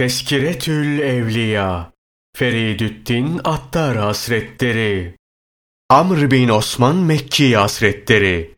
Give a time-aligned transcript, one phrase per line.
[0.00, 1.92] Teskiretül Evliya
[2.36, 5.14] Feridüddin Attar Hasretleri
[5.88, 8.54] Amr bin Osman Mekki Hasretleri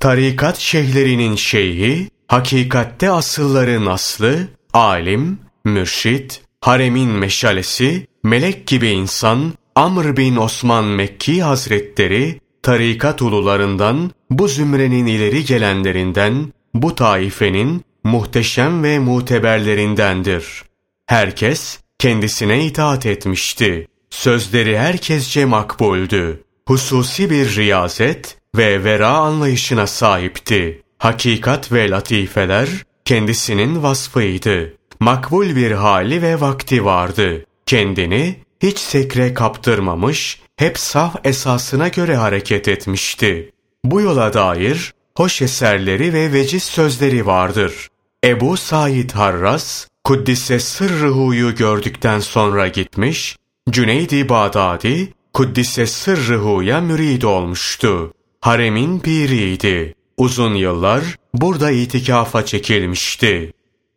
[0.00, 10.36] Tarikat şeyhlerinin şeyhi, hakikatte asılların aslı, alim, mürşit, haremin meşalesi, melek gibi insan, Amr bin
[10.36, 20.62] Osman Mekki Hazretleri, tarikat ulularından, bu zümrenin ileri gelenlerinden, bu taifenin muhteşem ve muteberlerindendir.
[21.06, 23.86] Herkes kendisine itaat etmişti.
[24.10, 26.44] Sözleri herkesce makbuldü.
[26.68, 30.82] Hususi bir riyazet ve vera anlayışına sahipti.
[30.98, 32.68] Hakikat ve latifeler
[33.04, 34.74] kendisinin vasfıydı.
[35.00, 37.44] Makbul bir hali ve vakti vardı.
[37.66, 43.50] Kendini hiç sekre kaptırmamış, hep saf esasına göre hareket etmişti.
[43.84, 47.88] Bu yola dair hoş eserleri ve veciz sözleri vardır.
[48.24, 53.36] Ebu Said Harras, Kuddise Sırrıhu'yu gördükten sonra gitmiş,
[53.70, 58.12] Cüneydi Bağdadi, Kuddise Sırrıhu'ya mürid olmuştu.
[58.40, 59.94] Haremin piriydi.
[60.16, 63.52] Uzun yıllar burada itikafa çekilmişti.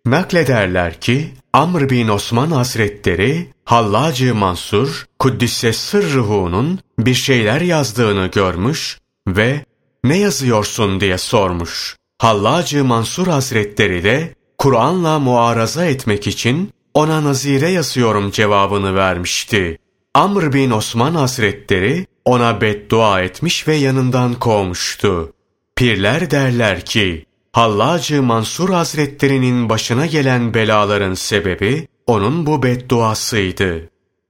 [0.05, 9.65] Naklederler ki, Amr bin Osman Hazretleri, Hallacı Mansur, Kuddise Sırrıhu'nun bir şeyler yazdığını görmüş ve
[10.03, 11.95] ne yazıyorsun diye sormuş.
[12.21, 19.77] Hallacı Mansur Hazretleri de Kur'an'la muaraza etmek için ona nazire yazıyorum cevabını vermişti.
[20.13, 25.33] Amr bin Osman Hazretleri ona beddua etmiş ve yanından kovmuştu.
[25.75, 33.89] Pirler derler ki, Hallacı Mansur Hazretlerinin başına gelen belaların sebebi onun bu bedduasıydı.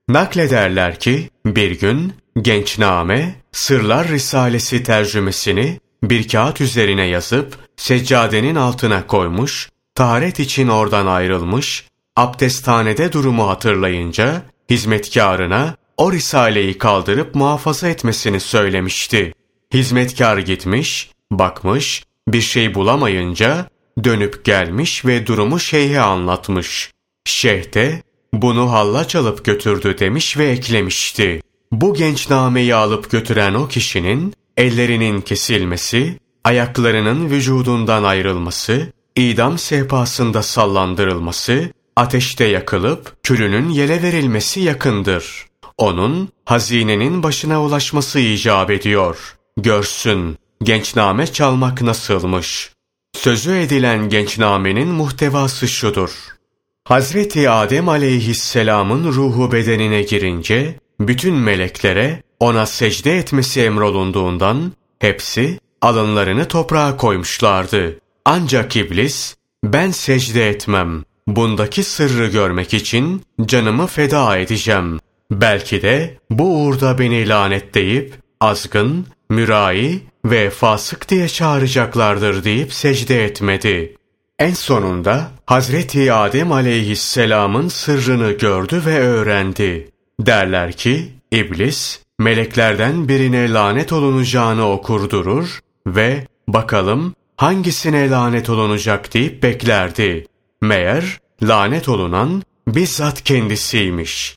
[0.09, 9.70] Naklederler ki bir gün Gençname, Sırlar Risalesi tercümesini bir kağıt üzerine yazıp seccadenin altına koymuş,
[9.96, 19.34] taharet için oradan ayrılmış, abdesthanede durumu hatırlayınca hizmetkarına o risaleyi kaldırıp muhafaza etmesini söylemişti.
[19.74, 23.70] Hizmetkar gitmiş, bakmış, bir şey bulamayınca
[24.04, 26.92] dönüp gelmiş ve durumu şeyhe anlatmış.
[27.25, 31.42] Şeyh de bunu hallaç alıp götürdü demiş ve eklemişti.
[31.72, 41.72] Bu genç nameyi alıp götüren o kişinin ellerinin kesilmesi, ayaklarının vücudundan ayrılması, idam sehpasında sallandırılması,
[41.95, 45.45] ateşte yakılıp külünün yele verilmesi yakındır.
[45.78, 49.35] Onun hazinenin başına ulaşması icap ediyor.
[49.57, 52.72] Görsün, gençname çalmak nasılmış.
[53.13, 56.12] Sözü edilen gençnamenin muhtevası şudur.
[56.83, 66.97] Hazreti Adem aleyhisselamın ruhu bedenine girince, bütün meleklere ona secde etmesi emrolunduğundan, hepsi alınlarını toprağa
[66.97, 68.00] koymuşlardı.
[68.25, 71.03] Ancak iblis, ben secde etmem.
[71.28, 75.00] Bundaki sırrı görmek için canımı feda edeceğim.
[75.31, 83.96] Belki de bu uğurda beni lanetleyip, azgın, mürai ve fasık diye çağıracaklardır deyip secde etmedi.
[84.40, 89.90] En sonunda Hazreti Adem aleyhisselamın sırrını gördü ve öğrendi.
[90.19, 100.28] Derler ki, iblis, meleklerden birine lanet olunacağını okurdurur ve bakalım hangisine lanet olunacak deyip beklerdi.
[100.62, 104.36] Meğer lanet olunan bizzat kendisiymiş.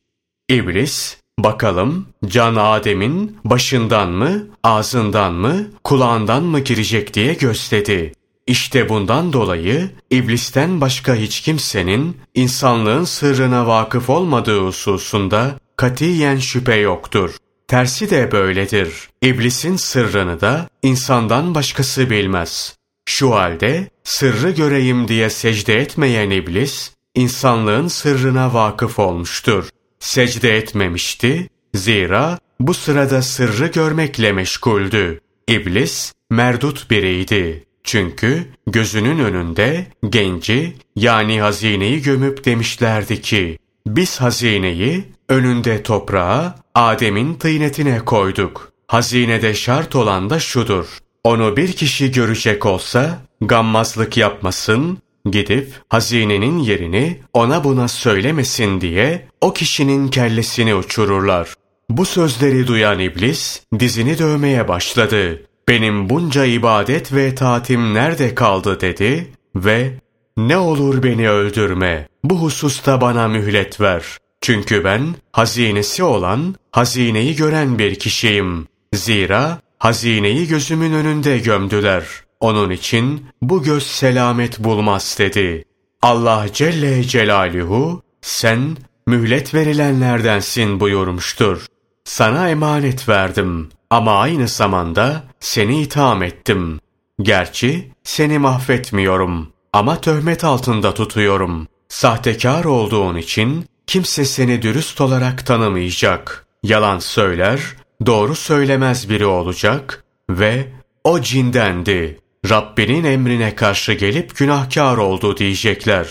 [0.48, 8.12] İblis, bakalım can Adem'in başından mı, ağzından mı, kulağından mı girecek diye gösterdi.
[8.46, 17.36] İşte bundan dolayı iblisten başka hiç kimsenin insanlığın sırrına vakıf olmadığı hususunda katiyen şüphe yoktur.
[17.68, 18.92] Tersi de böyledir.
[19.22, 22.76] İblisin sırrını da insandan başkası bilmez.
[23.06, 29.68] Şu halde sırrı göreyim diye secde etmeyen iblis, insanlığın sırrına vakıf olmuştur.
[30.00, 35.20] Secde etmemişti, zira bu sırada sırrı görmekle meşguldü.
[35.48, 37.64] İblis, merdut biriydi.
[37.84, 47.98] Çünkü gözünün önünde genci yani hazineyi gömüp demişlerdi ki, biz hazineyi önünde toprağa Adem'in tıynetine
[47.98, 48.72] koyduk.
[48.86, 50.86] Hazinede şart olan da şudur.
[51.24, 54.98] Onu bir kişi görecek olsa gammazlık yapmasın,
[55.30, 61.54] gidip hazinenin yerini ona buna söylemesin diye o kişinin kellesini uçururlar.
[61.88, 65.42] Bu sözleri duyan iblis dizini dövmeye başladı.
[65.68, 69.90] Benim bunca ibadet ve taatim nerede kaldı dedi ve
[70.36, 74.04] ne olur beni öldürme, bu hususta bana mühlet ver.
[74.44, 78.68] Çünkü ben hazinesi olan, hazineyi gören bir kişiyim.
[78.94, 82.04] Zira hazineyi gözümün önünde gömdüler.
[82.40, 85.64] Onun için bu göz selamet bulmaz dedi.
[86.02, 88.76] Allah Celle Celaluhu sen
[89.06, 91.66] mühlet verilenlerdensin buyurmuştur.
[92.04, 96.80] Sana emanet verdim ama aynı zamanda seni itham ettim.
[97.22, 101.66] Gerçi seni mahvetmiyorum ama töhmet altında tutuyorum.
[101.88, 106.46] Sahtekar olduğun için kimse seni dürüst olarak tanımayacak.
[106.62, 107.60] Yalan söyler,
[108.06, 110.66] doğru söylemez biri olacak ve
[111.04, 112.18] o cindendi.
[112.50, 116.06] Rabbinin emrine karşı gelip günahkar oldu diyecekler.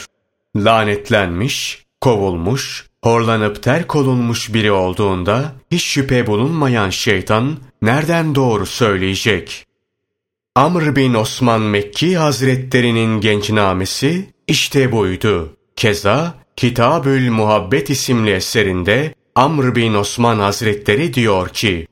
[0.56, 9.66] Lanetlenmiş, kovulmuş, horlanıp terk olunmuş biri olduğunda hiç şüphe bulunmayan şeytan nereden doğru söyleyecek?
[10.56, 15.58] Amr bin Osman Mekki Hazretlerinin gençnamesi işte buydu.
[15.76, 21.88] Keza Kitabül Muhabbet isimli eserinde Amr bin Osman Hazretleri diyor ki,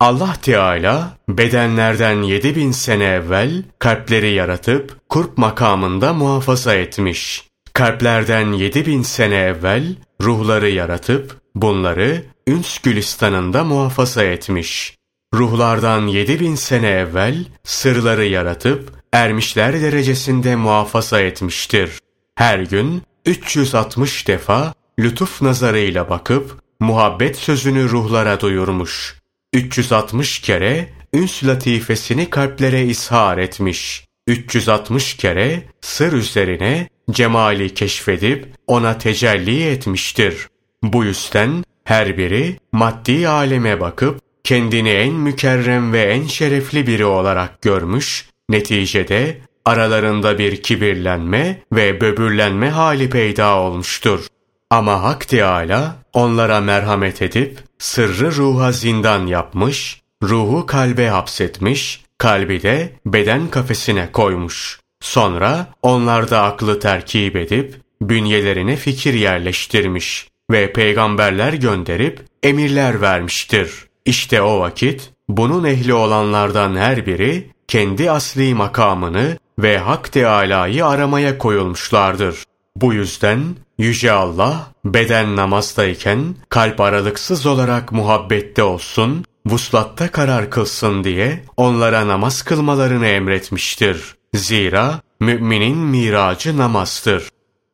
[0.00, 7.48] Allah Teala bedenlerden yedi bin sene evvel kalpleri yaratıp kurp makamında muhafaza etmiş.
[7.72, 14.96] Kalplerden yedi bin sene evvel ruhları yaratıp bunları Üns Gülistan'ında muhafaza etmiş.
[15.34, 21.90] Ruhlardan yedi bin sene evvel sırları yaratıp ermişler derecesinde muhafaza etmiştir.
[22.34, 29.18] Her gün 360 defa lütuf nazarıyla bakıp muhabbet sözünü ruhlara duyurmuş.
[29.52, 34.04] 360 kere üns latifesini kalplere ishar etmiş.
[34.26, 40.48] 360 kere sır üzerine cemali keşfedip ona tecelli etmiştir.
[40.82, 47.62] Bu yüzden her biri maddi aleme bakıp kendini en mükerrem ve en şerefli biri olarak
[47.62, 54.26] görmüş, neticede aralarında bir kibirlenme ve böbürlenme hali peyda olmuştur.
[54.70, 62.92] Ama Hak Teâlâ onlara merhamet edip sırrı ruha zindan yapmış, ruhu kalbe hapsetmiş, kalbi de
[63.06, 64.80] beden kafesine koymuş.
[65.00, 73.70] Sonra onlarda aklı terkip edip bünyelerine fikir yerleştirmiş ve peygamberler gönderip emirler vermiştir.
[74.04, 81.38] İşte o vakit bunun ehli olanlardan her biri kendi asli makamını ve Hak Teâlâ'yı aramaya
[81.38, 82.44] koyulmuşlardır.
[82.76, 83.40] Bu yüzden
[83.78, 92.42] Yüce Allah beden namazdayken kalp aralıksız olarak muhabbette olsun, vuslatta karar kılsın diye onlara namaz
[92.42, 94.14] kılmalarını emretmiştir.
[94.34, 97.28] Zira müminin miracı namazdır.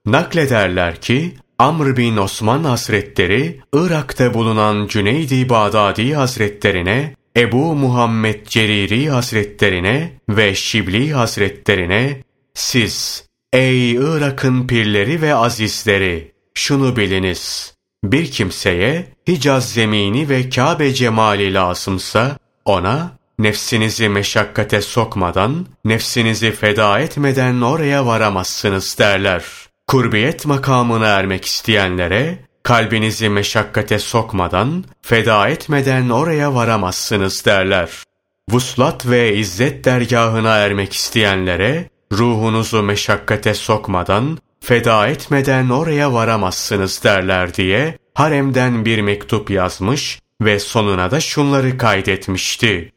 [0.06, 10.12] Naklederler ki Amr bin Osman Hazretleri Irak'ta bulunan Cüneydi Bağdadi Hazretlerine Ebu Muhammed Ceriri Hazretlerine
[10.28, 12.22] ve Şibli Hazretlerine
[12.54, 17.74] siz ey Irak'ın pirleri ve azizleri şunu biliniz.
[18.04, 27.60] Bir kimseye Hicaz zemini ve Kabe cemali lazımsa ona nefsinizi meşakkate sokmadan, nefsinizi feda etmeden
[27.60, 29.44] oraya varamazsınız derler.
[29.86, 37.90] Kurbiyet makamına ermek isteyenlere kalbinizi meşakkate sokmadan, feda etmeden oraya varamazsınız derler.
[38.50, 47.98] Vuslat ve izzet dergahına ermek isteyenlere, ruhunuzu meşakkate sokmadan, feda etmeden oraya varamazsınız derler diye
[48.14, 52.92] haremden bir mektup yazmış ve sonuna da şunları kaydetmişti.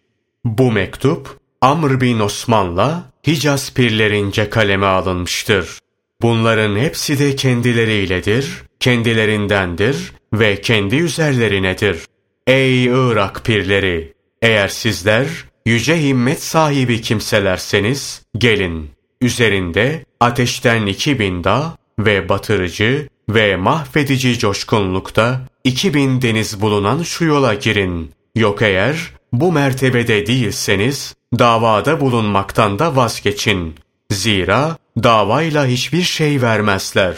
[0.46, 5.80] Bu mektup Amr bin Osman'la Hicaz pirlerince kaleme alınmıştır.
[6.22, 12.00] Bunların hepsi de kendileriyle,dir kendilerindendir ve kendi üzerlerinedir.
[12.48, 14.14] Ey Irak pirleri!
[14.42, 15.28] Eğer sizler
[15.66, 18.92] yüce himmet sahibi kimselerseniz gelin.
[19.22, 27.26] Üzerinde ateşten iki bin dağ ve batırıcı ve mahvedici coşkunlukta iki bin deniz bulunan şu
[27.26, 28.12] yola girin.
[28.36, 33.76] Yok eğer bu mertebede değilseniz davada bulunmaktan da vazgeçin.
[34.12, 37.16] Zira davayla hiçbir şey vermezler.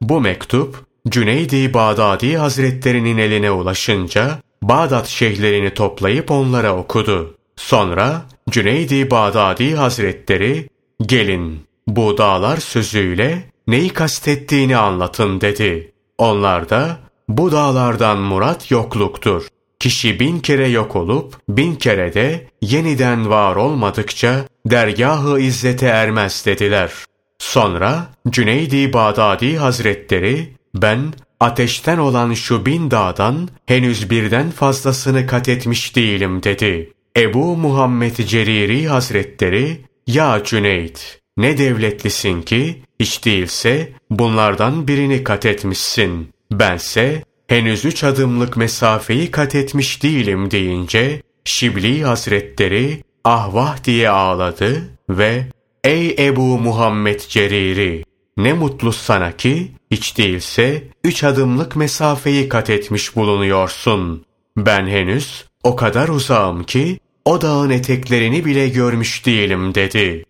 [0.00, 7.36] Bu mektup Cüneydi Bağdadi Hazretlerinin eline ulaşınca Bağdat şeyhlerini toplayıp onlara okudu.
[7.56, 10.68] Sonra Cüneydi Bağdadi Hazretleri
[11.02, 15.92] gelin bu dağlar sözüyle neyi kastettiğini anlatın dedi.
[16.18, 16.98] Onlar da
[17.28, 19.46] bu dağlardan murat yokluktur.
[19.80, 26.92] Kişi bin kere yok olup bin kere de yeniden var olmadıkça dergahı izzete ermez dediler.
[27.38, 35.96] Sonra Cüneydi Bağdadi Hazretleri ben ateşten olan şu bin dağdan henüz birden fazlasını kat etmiş
[35.96, 36.92] değilim dedi.
[37.16, 46.28] Ebu Muhammed Ceriri Hazretleri, ya Cüneyt, ne devletlisin ki, hiç değilse bunlardan birini kat etmişsin.
[46.50, 55.46] Bense henüz üç adımlık mesafeyi kat etmiş değilim deyince, Şibli Hazretleri ahvah diye ağladı ve
[55.84, 58.04] ey Ebu Muhammed Ceriri
[58.36, 64.24] ne mutlu sana ki hiç değilse üç adımlık mesafeyi kat etmiş bulunuyorsun.
[64.56, 70.24] Ben henüz o kadar uzağım ki o dağın eteklerini bile görmüş değilim dedi.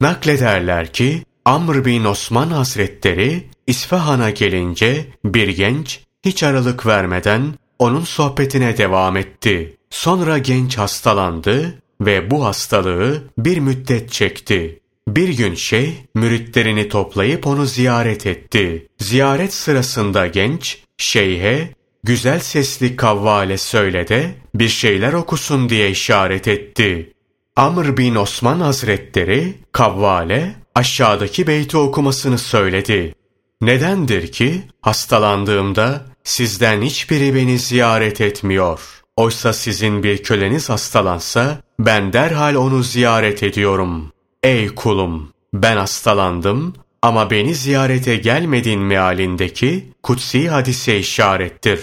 [0.00, 8.78] Naklederler ki Amr bin Osman Hazretleri İsfahan'a gelince bir genç hiç aralık vermeden onun sohbetine
[8.78, 9.76] devam etti.
[9.90, 14.80] Sonra genç hastalandı ve bu hastalığı bir müddet çekti.
[15.08, 18.88] Bir gün şey müritlerini toplayıp onu ziyaret etti.
[18.98, 21.70] Ziyaret sırasında genç şeyhe
[22.04, 27.12] güzel sesli kavvale söyle de bir şeyler okusun diye işaret etti.
[27.56, 33.14] Amr bin Osman Hazretleri kavvale aşağıdaki beyti okumasını söyledi.
[33.60, 38.80] Nedendir ki hastalandığımda sizden hiçbiri beni ziyaret etmiyor.
[39.16, 44.12] Oysa sizin bir köleniz hastalansa ben derhal onu ziyaret ediyorum.
[44.42, 51.80] Ey kulum ben hastalandım ama beni ziyarete gelmedin mealindeki kutsi hadise işarettir.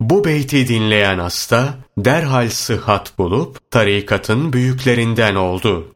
[0.00, 5.94] Bu beyti dinleyen hasta derhal sıhhat bulup tarikatın büyüklerinden oldu.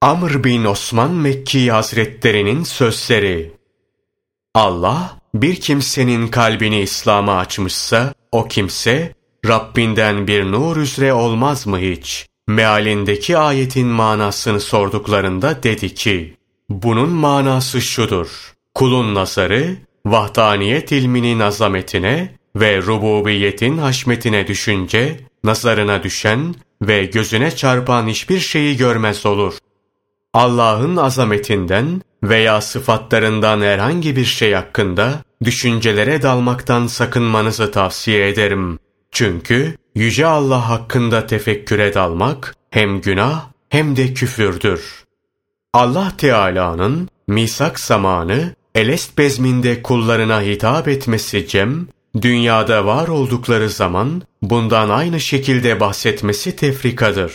[0.00, 3.52] Amr bin Osman Mekki Hazretlerinin sözleri
[4.54, 9.14] Allah bir kimsenin kalbini İslam'a açmışsa o kimse
[9.46, 12.26] Rabbinden bir nur üzere olmaz mı hiç?
[12.48, 16.34] Mealindeki ayetin manasını sorduklarında dedi ki,
[16.68, 18.54] bunun manası şudur.
[18.74, 19.76] Kulun nazarı,
[20.06, 29.26] vahdaniyet ilminin azametine ve rububiyetin haşmetine düşünce, nazarına düşen ve gözüne çarpan hiçbir şeyi görmez
[29.26, 29.54] olur.
[30.32, 38.78] Allah'ın azametinden veya sıfatlarından herhangi bir şey hakkında düşüncelere dalmaktan sakınmanızı tavsiye ederim.
[39.10, 45.04] Çünkü Yüce Allah hakkında tefekküre dalmak hem günah hem de küfürdür.
[45.72, 51.88] Allah Teala'nın misak zamanı Elest bezminde kullarına hitap etmesi cem,
[52.20, 57.32] dünyada var oldukları zaman bundan aynı şekilde bahsetmesi tefrikadır.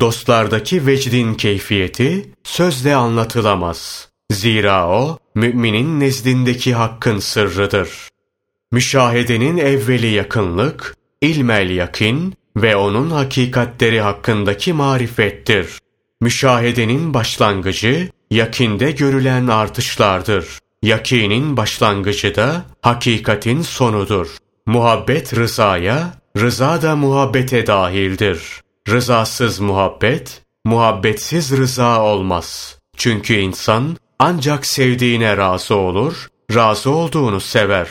[0.00, 4.08] Dostlardaki vecdin keyfiyeti sözle anlatılamaz.
[4.30, 7.90] Zira o, müminin nezdindeki hakkın sırrıdır.
[8.72, 15.78] Müşahedenin evveli yakınlık, ilmel yakin ve onun hakikatleri hakkındaki marifettir.
[16.20, 20.58] Müşahedenin başlangıcı, yakinde görülen artışlardır.
[20.82, 24.36] Yakinin başlangıcı da hakikatin sonudur.
[24.66, 28.40] Muhabbet rızaya, rıza da muhabbete dahildir.
[28.88, 32.78] Rızasız muhabbet, muhabbetsiz rıza olmaz.
[32.96, 37.88] Çünkü insan ancak sevdiğine razı olur, razı olduğunu sever.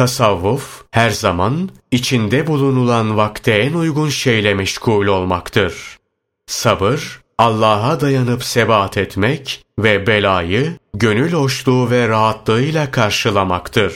[0.00, 5.98] Tasavvuf her zaman içinde bulunulan vakte en uygun şeyle meşgul olmaktır.
[6.46, 13.94] Sabır, Allah'a dayanıp sebat etmek ve belayı gönül hoşluğu ve rahatlığıyla karşılamaktır.